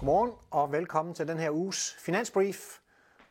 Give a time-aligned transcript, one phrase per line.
[0.00, 2.78] Godmorgen og velkommen til den her uges Finansbrief.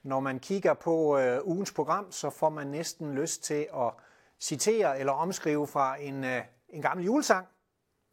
[0.04, 3.94] Når man kigger på øh, ugens program, så får man næsten lyst til at
[4.40, 7.48] citere eller omskrive fra en, øh, en gammel julesang.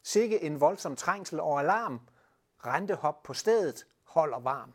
[0.03, 1.99] Sikke en voldsom trængsel og alarm.
[2.65, 4.73] Rentehop på stedet holder varm.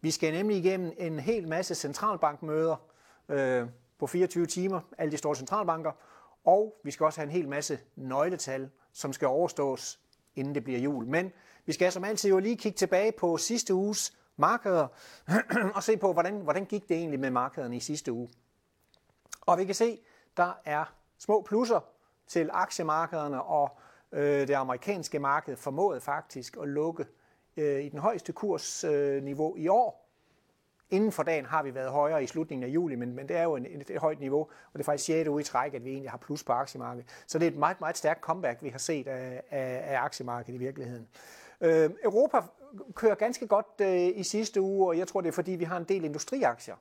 [0.00, 2.76] Vi skal nemlig igennem en hel masse centralbankmøder
[3.28, 5.92] øh, på 24 timer, alle de store centralbanker,
[6.44, 10.00] og vi skal også have en hel masse nøgletal, som skal overstås,
[10.34, 11.06] inden det bliver jul.
[11.06, 11.32] Men
[11.70, 14.86] vi skal som altid jo lige kigge tilbage på sidste uges markeder
[15.76, 18.28] og se på, hvordan, hvordan gik det egentlig med markederne i sidste uge.
[19.40, 20.00] Og vi kan se,
[20.36, 21.80] der er små plusser
[22.26, 23.78] til aktiemarkederne, og
[24.12, 27.06] øh, det amerikanske marked formåede faktisk at lukke
[27.56, 30.10] øh, i den højeste kursniveau øh, i år.
[30.90, 33.42] Inden for dagen har vi været højere i slutningen af juli, men, men det er
[33.42, 35.28] jo en, et, et højt niveau, og det er faktisk 6.
[35.28, 37.08] uge i træk, at vi egentlig har plus på aktiemarkedet.
[37.26, 40.54] Så det er et meget, meget stærkt comeback, vi har set af, af, af aktiemarkedet
[40.54, 41.08] i virkeligheden.
[41.60, 42.42] Øh, Europa
[42.94, 45.76] kører ganske godt øh, i sidste uge, og jeg tror, det er fordi, vi har
[45.76, 46.76] en del industriaktier,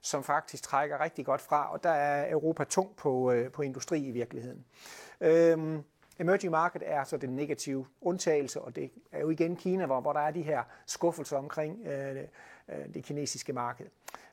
[0.00, 4.06] som faktisk trækker rigtig godt fra, og der er Europa tung på, øh, på industri
[4.06, 4.64] i virkeligheden.
[5.20, 5.80] Øh,
[6.20, 10.12] Emerging market er så den negative undtagelse, og det er jo igen Kina, hvor, hvor
[10.12, 12.16] der er de her skuffelser omkring øh,
[12.68, 13.86] øh, det kinesiske marked.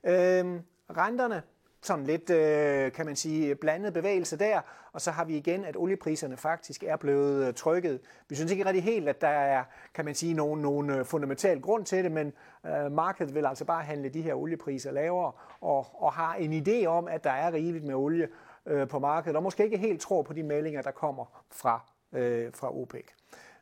[0.03, 1.43] Øh, renterne
[1.81, 4.61] sådan lidt, øh, kan man sige, blandet bevægelse der,
[4.93, 7.99] og så har vi igen, at oliepriserne faktisk er blevet øh, trykket.
[8.29, 11.61] Vi synes ikke rigtig helt, at der er, kan man sige, nogen, nogen øh, fundamental
[11.61, 12.33] grund til det, men
[12.65, 16.85] øh, markedet vil altså bare handle de her oliepriser lavere, og, og har en idé
[16.85, 18.27] om, at der er rigeligt med olie
[18.65, 21.81] øh, på markedet, og måske ikke helt tror på de meldinger, der kommer fra,
[22.13, 23.05] øh, fra OPEC.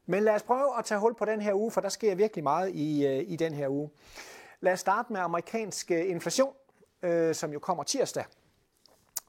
[0.06, 2.44] Men lad os prøve at tage hul på den her uge, for der sker virkelig
[2.44, 3.90] meget i, øh, i den her uge.
[4.60, 6.54] Lad os starte med amerikansk øh, inflation
[7.06, 8.26] øh, som jo kommer tirsdag.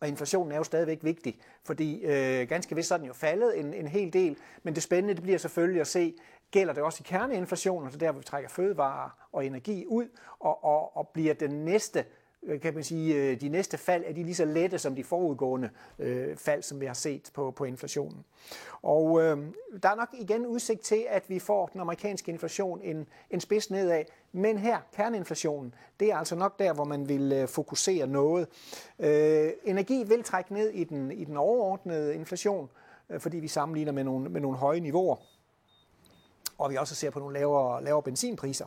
[0.01, 3.59] Og inflationen er jo stadigvæk vigtig, fordi øh, ganske vist så er den jo faldet
[3.59, 6.15] en, en hel del, men det spændende det bliver selvfølgelig at se,
[6.51, 10.09] gælder det også i kerneinflationen, altså der hvor vi trækker fødevarer og energi ud,
[10.39, 12.05] og, og, og bliver den næste
[12.43, 15.05] Øh, kan man sige, øh, de næste fald er de lige så lette som de
[15.05, 18.25] forudgående øh, fald, som vi har set på, på inflationen.
[18.83, 19.39] Og øh,
[19.83, 23.71] der er nok igen udsigt til, at vi får den amerikanske inflation en, en spids
[23.71, 28.49] nedad, men her, kerneinflationen, det er altså nok der, hvor man vil øh, fokusere noget.
[28.99, 32.71] Øh, energi vil trække ned i den, i den overordnede inflation,
[33.11, 35.17] øh, fordi vi sammenligner med nogle, med nogle høje niveauer
[36.59, 38.67] og vi også ser på nogle lavere, lavere benzinpriser.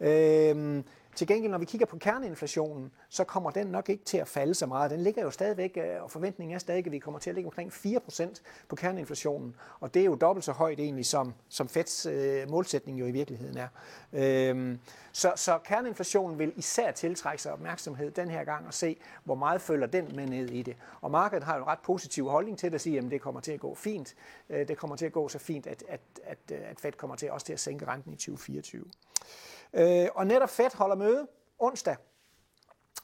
[0.00, 0.82] Øh,
[1.14, 4.54] til gengæld, når vi kigger på kerneinflationen, så kommer den nok ikke til at falde
[4.54, 4.90] så meget.
[4.90, 7.48] Den ligger jo stadigvæk, øh, og forventningen er stadig, at vi kommer til at ligge
[7.48, 9.56] omkring 4% på kerneinflationen.
[9.80, 13.10] Og det er jo dobbelt så højt egentlig, som, som Feds øh, målsætning jo i
[13.10, 13.68] virkeligheden er.
[14.12, 14.78] Øhm,
[15.12, 19.60] så, så kerneinflationen vil især tiltrække sig opmærksomhed den her gang og se, hvor meget
[19.60, 20.76] følger den med ned i det.
[21.00, 23.40] Og markedet har jo en ret positiv holdning til det at sige, at det kommer
[23.40, 24.14] til at gå fint.
[24.50, 27.30] Øh, det kommer til at gå så fint, at, at, at, at Fed kommer til
[27.30, 28.84] også til at sænke renten i 2024.
[29.74, 31.09] Øh, og netop Fed holder møde
[31.58, 31.96] onsdag.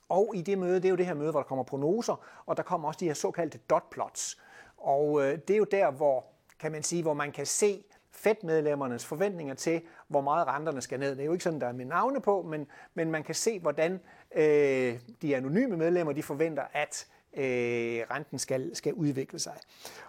[0.09, 2.57] Og i det møde, det er jo det her møde, hvor der kommer prognoser, og
[2.57, 4.41] der kommer også de her såkaldte dot plots.
[4.77, 6.25] Og øh, det er jo der, hvor,
[6.61, 11.11] kan man sige, hvor man kan se Fed-medlemmernes forventninger til, hvor meget renterne skal ned.
[11.11, 13.61] Det er jo ikke sådan, der er med navne på, men, men man kan se,
[13.61, 14.01] hvordan
[14.35, 17.07] øh, de anonyme medlemmer de forventer, at
[17.37, 19.57] øh, renten skal, skal udvikle sig.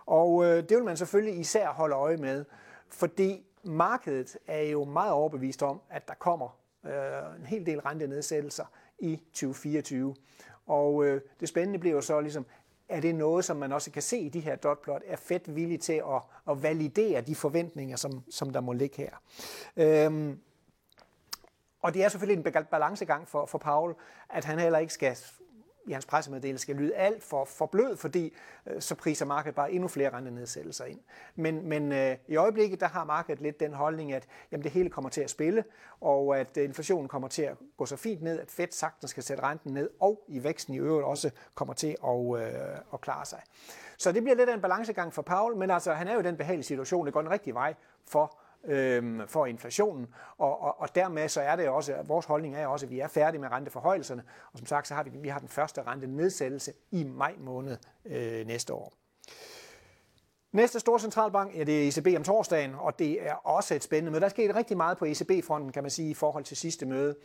[0.06, 2.46] Og øh, det vil man selvfølgelig især holde øje med,
[2.90, 8.66] fordi markedet er jo meget overbevist om, at der kommer Øh, en hel del rentenedsættelser
[9.00, 10.16] i 2024.
[10.68, 12.46] Og øh, det spændende bliver jo så ligesom,
[12.90, 15.02] er det noget, som man også kan se i de her dotplot?
[15.06, 19.12] Er Fed villig til at, at validere de forventninger, som, som der må ligge her?
[19.78, 20.40] Øhm,
[21.82, 23.96] og det er selvfølgelig en balancegang for, for Paul,
[24.30, 25.18] at han heller ikke skal
[25.88, 28.34] i hans pressemeddelelse skal lyde alt for, for blød, fordi
[28.68, 31.00] øh, så priser markedet bare endnu flere rentenedsættelser ind.
[31.36, 34.90] Men, men øh, i øjeblikket, der har markedet lidt den holdning, at jamen, det hele
[34.90, 35.64] kommer til at spille,
[36.02, 39.24] og at øh, inflationen kommer til at gå så fint ned, at Fed sagtens skal
[39.24, 43.26] sætte renten ned, og i væksten i øvrigt også kommer til at, øh, at klare
[43.26, 43.42] sig.
[43.98, 46.24] Så det bliver lidt af en balancegang for Paul, men altså, han er jo i
[46.24, 47.74] den behagelige situation, det går den rigtige vej
[48.06, 48.38] for
[48.68, 52.86] øh, for inflationen, og, og, og dermed så er det også, vores holdning er også,
[52.86, 55.50] at vi er færdige med renteforhøjelserne, og som sagt, så har vi, vi har den
[55.50, 58.94] første rentenedsættelse i maj måned øh, næste år.
[60.52, 64.12] Næste store centralbank, ja, det er ECB om torsdagen, og det er også et spændende
[64.12, 64.20] møde.
[64.20, 67.16] Der er sket rigtig meget på ECB-fronten, kan man sige, i forhold til sidste møde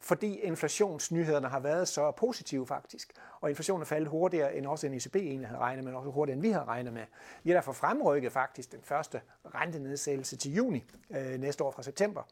[0.00, 3.12] fordi inflationsnyhederne har været så positive faktisk.
[3.40, 6.10] Og inflationen er faldet hurtigere end også en ECB egentlig havde regnet med, og også
[6.10, 7.04] hurtigere end vi havde regnet med.
[7.42, 9.20] Vi har derfor fremrykket faktisk den første
[9.54, 12.22] rentenedsættelse til juni øh, næste år fra september.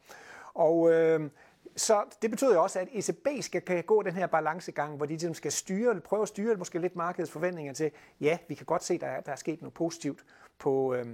[0.53, 1.29] Og øh,
[1.75, 5.11] så det betyder jo også, at ECB skal kan gå den her balancegang, hvor de
[5.11, 7.91] ligesom skal styre, prøve at styre måske lidt markedets forventninger til,
[8.21, 10.25] ja, vi kan godt se, at der, der er sket noget positivt
[10.59, 11.05] på, øh,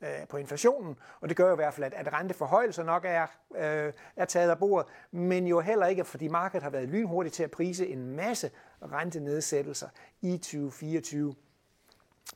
[0.00, 3.26] øh, på inflationen, og det gør jo i hvert fald, at, at renteforhøjelser nok er,
[3.56, 7.42] øh, er taget af bordet, men jo heller ikke, fordi markedet har været lynhurtigt til
[7.42, 8.50] at prise en masse
[8.82, 9.88] rentenedsættelser
[10.22, 11.34] i 2024.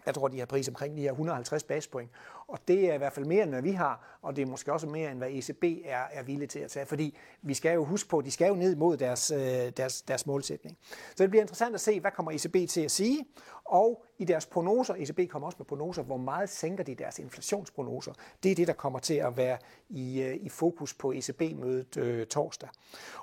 [0.06, 2.10] Jeg tror, de har pris omkring de her 150 basispoint.
[2.50, 4.72] Og det er i hvert fald mere, end hvad vi har, og det er måske
[4.72, 7.84] også mere, end hvad ECB er, er villig til at tage, fordi vi skal jo
[7.84, 9.38] huske på, at de skal jo ned mod deres, øh,
[9.76, 10.78] deres, deres målsætning.
[11.16, 13.24] Så det bliver interessant at se, hvad kommer ECB til at sige,
[13.64, 18.12] og i deres prognoser, ECB kommer også med prognoser, hvor meget sænker de deres inflationsprognoser.
[18.42, 19.58] Det er det, der kommer til at være
[19.88, 22.68] i, øh, i fokus på ECB-mødet øh, torsdag.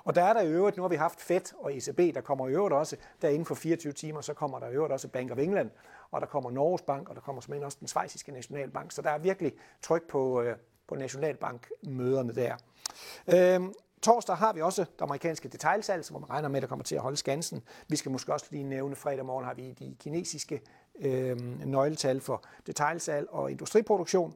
[0.04, 2.48] Og der er der i øvrigt, nu har vi haft Fed og ECB, der kommer
[2.48, 5.30] i øvrigt også, der inden for 24 timer, så kommer der i øvrigt også Bank
[5.30, 5.70] of England,
[6.10, 8.92] og der kommer Norges Bank, og der kommer simpelthen også den svejsiske nationalbank.
[8.92, 10.56] Så der er virkelig tryk på, øh,
[10.88, 12.56] på nationalbankmøderne der.
[13.34, 13.72] Øhm,
[14.02, 17.00] Torsdag har vi også det amerikanske detailsalg, som man regner med, der kommer til at
[17.00, 17.62] holde skansen.
[17.88, 20.60] Vi skal måske også lige nævne, fredag morgen har vi de kinesiske
[21.00, 21.36] øh,
[21.66, 24.34] nøgletal for detailsalg og industriproduktion.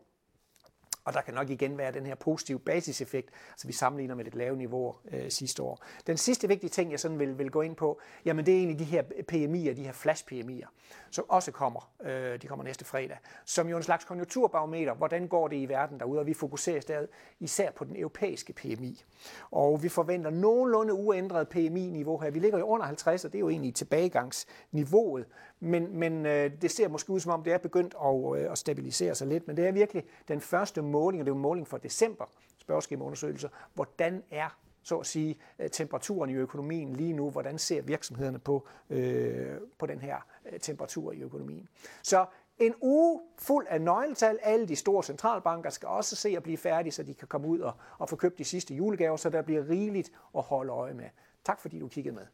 [1.05, 4.35] Og der kan nok igen være den her positive basiseffekt, så vi sammenligner med et
[4.35, 5.85] lave niveau øh, sidste år.
[6.07, 8.79] Den sidste vigtige ting, jeg sådan vil, vil gå ind på, jamen det er egentlig
[8.79, 10.69] de her PMI'er, de her flash-PMI'er,
[11.11, 15.49] som også kommer, øh, de kommer næste fredag, som jo en slags konjunkturbarometer, hvordan går
[15.49, 17.09] det i verden derude, og vi fokuserer stadig
[17.41, 19.05] især på den europæiske PMI.
[19.51, 22.31] Og vi forventer nogenlunde uændret PMI-niveau her.
[22.31, 25.27] Vi ligger jo under 50, og det er jo egentlig tilbagegangsniveauet,
[25.61, 28.59] men, men øh, det ser måske ud som om, det er begyndt at, øh, at
[28.59, 31.43] stabilisere sig lidt, men det er virkelig den første måling, og det er jo en
[31.43, 32.25] måling for december,
[32.59, 38.39] spørgeskemaundersøgelser, hvordan er så at sige, øh, temperaturen i økonomien lige nu, hvordan ser virksomhederne
[38.39, 40.17] på, øh, på den her
[40.53, 41.69] øh, temperatur i økonomien.
[42.03, 42.27] Så
[42.59, 44.39] en uge fuld af nøgletal.
[44.43, 47.61] Alle de store centralbanker skal også se at blive færdige, så de kan komme ud
[47.61, 51.09] og, og få købt de sidste julegaver, så der bliver rigeligt at holde øje med.
[51.45, 52.27] Tak fordi du kiggede med.